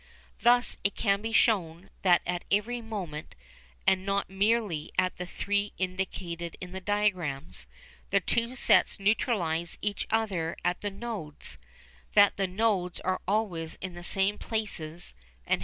[0.41, 3.35] Thus it can be shown that at every moment,
[3.85, 7.67] and not merely at the three indicated in the diagrams,
[8.09, 11.59] the two sets neutralise each other at the nodes,
[12.15, 15.59] that the nodes are always in the same places and half a wave length apart.